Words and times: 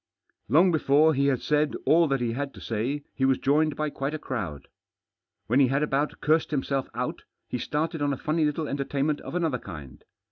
Long 0.49 0.71
before 0.71 1.13
he 1.13 1.27
had 1.27 1.43
said 1.43 1.75
all 1.85 2.07
that 2.07 2.21
he 2.21 2.31
had 2.31 2.55
to 2.55 2.59
say 2.59 3.03
he 3.13 3.23
was 3.23 3.37
joined 3.37 3.75
by 3.75 3.91
quite 3.91 4.15
a 4.15 4.17
crowd. 4.17 4.67
When 5.45 5.59
he 5.59 5.67
had 5.67 5.83
about 5.83 6.21
cursed 6.21 6.49
himself 6.49 6.89
out, 6.95 7.21
he 7.47 7.59
started 7.59 8.01
on 8.01 8.11
a 8.11 8.17
funny 8.17 8.43
little 8.43 8.67
enter 8.67 8.83
tainment 8.85 9.19
of 9.21 9.35
another 9.35 9.59
kind. 9.59 10.03